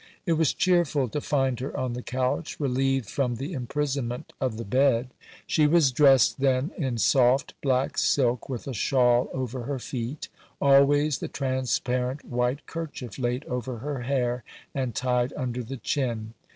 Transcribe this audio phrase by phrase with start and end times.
[0.25, 4.65] It was cheerful to find her on the couch, relieved from the imprisonment of the
[4.65, 5.09] bed.
[5.45, 10.27] She was dressed then in soft black silk with a shawl over her feet;
[10.59, 14.43] always the transparent white kerchief laid over her hair
[14.73, 16.33] and tied under the chin.